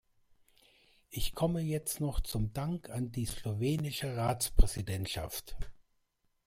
Ich 1.11 1.35
komme 1.35 1.61
jetzt 1.61 1.99
noch 2.01 2.21
zum 2.21 2.51
Dank 2.53 2.89
an 2.89 3.11
die 3.11 3.25
slowenische 3.27 4.17
Ratspräsidentschaft. 4.17 5.55